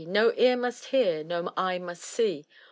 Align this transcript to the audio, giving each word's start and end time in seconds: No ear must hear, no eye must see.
No 0.07 0.33
ear 0.35 0.57
must 0.57 0.85
hear, 0.85 1.23
no 1.23 1.53
eye 1.55 1.77
must 1.77 2.01
see. 2.03 2.47